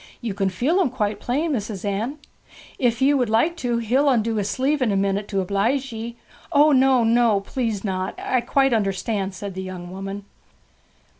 'You 0.19 0.33
can 0.33 0.49
feel 0.49 0.81
'em 0.81 0.89
quite 0.89 1.19
plain, 1.19 1.51
Mis'ess 1.51 1.85
Anne. 1.85 2.17
If 2.79 3.03
ye 3.03 3.13
would 3.13 3.29
like 3.29 3.55
to, 3.57 3.77
he'll 3.77 4.09
undo 4.09 4.37
his 4.37 4.49
sleeve 4.49 4.81
in 4.81 4.91
a 4.91 4.95
minute 4.95 5.27
to 5.27 5.41
oblege 5.41 5.93
ye?' 5.93 6.15
'O 6.51 6.71
no, 6.71 7.03
no, 7.03 7.41
please 7.41 7.83
not! 7.83 8.15
I 8.19 8.41
quite 8.41 8.73
understand,' 8.73 9.35
said 9.35 9.53
the 9.53 9.61
young 9.61 9.91
woman. 9.91 10.25